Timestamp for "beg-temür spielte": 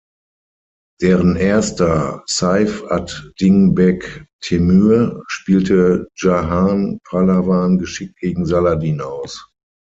3.75-6.07